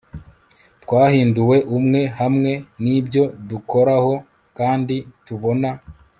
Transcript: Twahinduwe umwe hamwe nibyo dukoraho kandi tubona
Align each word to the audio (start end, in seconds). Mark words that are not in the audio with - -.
Twahinduwe 0.83 1.57
umwe 1.77 2.01
hamwe 2.19 2.51
nibyo 2.83 3.23
dukoraho 3.49 4.13
kandi 4.57 4.95
tubona 5.25 5.69